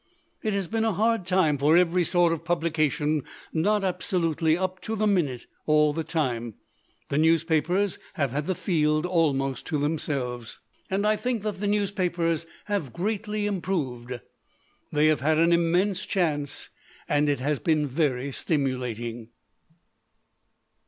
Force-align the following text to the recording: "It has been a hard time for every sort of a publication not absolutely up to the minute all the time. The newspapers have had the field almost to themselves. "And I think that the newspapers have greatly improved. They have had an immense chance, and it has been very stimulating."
"It 0.41 0.53
has 0.53 0.67
been 0.67 0.83
a 0.83 0.93
hard 0.93 1.25
time 1.25 1.59
for 1.59 1.77
every 1.77 2.03
sort 2.03 2.33
of 2.33 2.39
a 2.39 2.41
publication 2.41 3.21
not 3.53 3.83
absolutely 3.83 4.57
up 4.57 4.81
to 4.81 4.95
the 4.95 5.05
minute 5.05 5.45
all 5.67 5.93
the 5.93 6.03
time. 6.03 6.55
The 7.09 7.19
newspapers 7.19 7.99
have 8.15 8.31
had 8.31 8.47
the 8.47 8.55
field 8.55 9.05
almost 9.05 9.67
to 9.67 9.77
themselves. 9.77 10.59
"And 10.89 11.05
I 11.05 11.15
think 11.17 11.43
that 11.43 11.59
the 11.59 11.67
newspapers 11.67 12.47
have 12.65 12.93
greatly 12.93 13.45
improved. 13.45 14.19
They 14.91 15.05
have 15.05 15.21
had 15.21 15.37
an 15.37 15.53
immense 15.53 16.03
chance, 16.07 16.71
and 17.07 17.29
it 17.29 17.39
has 17.39 17.59
been 17.59 17.85
very 17.85 18.31
stimulating." 18.31 19.29